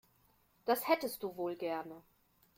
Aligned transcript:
Das 0.65 0.87
hättest 0.87 1.21
du 1.21 1.35
wohl 1.37 1.55
gerne. 1.55 2.01